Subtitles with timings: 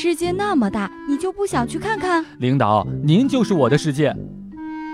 [0.00, 2.24] 世界那么大，你就不想去看看？
[2.38, 4.14] 领导，您就是我的世界。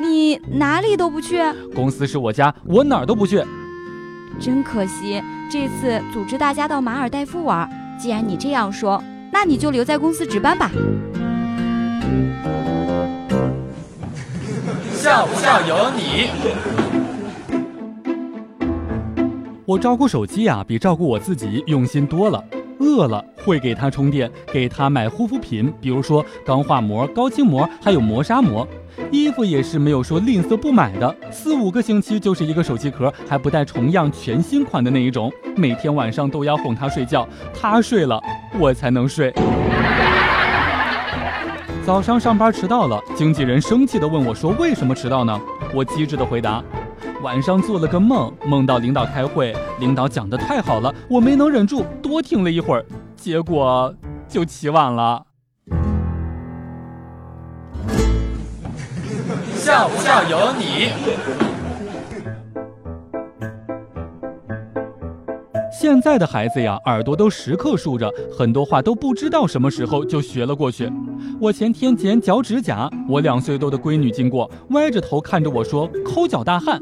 [0.00, 1.42] 你哪里都不去？
[1.74, 3.44] 公司是我家，我哪儿都不去。
[4.40, 7.68] 真可惜，这次组织大家到马尔代夫玩。
[8.00, 10.70] 既然你这样说，那你就留在公司值班吧。
[14.94, 16.30] 笑不笑由你。
[19.66, 22.42] 我照顾手机啊，比照顾我自己用心多了。
[22.84, 28.68] 饿了会给他充电，给他买护肤品，比如说钢化膜、高清膜，还有磨砂膜。
[29.10, 35.32] 衣服也是没有说吝啬不买的，四五个星期就是一个手机壳，还不带重样，全新款的那一种。
[35.56, 38.20] 每天晚上都要哄他睡觉，他睡了
[38.58, 39.32] 我才能睡。
[41.84, 45.38] 早上上班迟到了，经纪人生气地问我说：“为什么迟到呢？”
[45.74, 46.62] 我机智地回答
[47.24, 52.84] ：“晚上做了个梦，梦到领导开会，领导讲的太好了，我没能忍住多听了一会儿，
[53.16, 53.94] 结果
[54.28, 55.24] 就起晚了。”
[59.56, 60.90] 笑不笑由你。
[65.72, 70.92] 现在的孩子呀，耳朵都时刻竖着，很多话都不知道什么时候就学了过去。
[71.40, 76.78] 我前天剪脚趾甲，我两岁多的闺女经过，歪着头看着我说：“抠脚大汉。”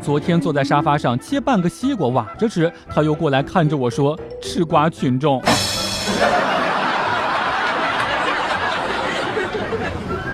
[0.00, 5.42] 昨天坐在沙发上切半个西瓜挖着吃，他又过来看着我说：“吃瓜群众。”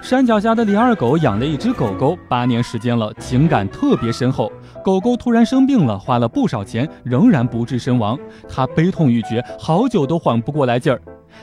[0.02, 4.50] 山脚下的李二狗养了一只狗狗，八年时间了，情感特别深厚。
[4.82, 10.98] 狗狗突然生病了，花了不少钱，仍然不治身亡，他悲痛欲绝，好久都缓不过来劲儿。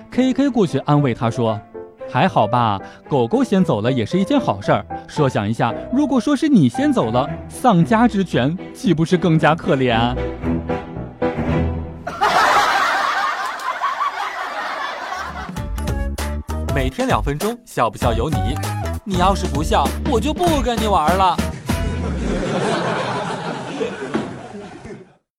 [0.09, 1.61] K K 过去安慰他说
[2.09, 4.85] ：“还好吧，狗狗先走了也是一件好事儿。
[5.07, 10.15] 设想一下，如果说是你先走了，丧家之犬岂不是更加可怜？”
[16.73, 18.37] 每天两分钟，笑不笑由你。
[19.03, 21.37] 你要是不笑，我就不跟你玩了。